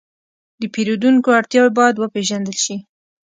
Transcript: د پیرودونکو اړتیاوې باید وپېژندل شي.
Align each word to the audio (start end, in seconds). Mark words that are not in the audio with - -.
د 0.59 0.61
پیرودونکو 0.73 1.29
اړتیاوې 1.39 1.71
باید 1.79 1.95
وپېژندل 1.97 2.57
شي. 2.63 2.75